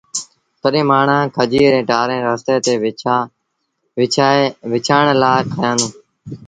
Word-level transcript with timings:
تڏهيݩٚ 0.61 0.89
مآڻهآنٚ 0.91 1.33
کجيٚ 1.37 1.71
رينٚ 1.73 1.87
ٽآرينٚ 1.89 2.25
رستي 2.27 2.55
تي 2.65 2.73
وڇآڻ 4.71 5.05
لآ 5.21 5.33
کيآندوݩ 5.53 5.91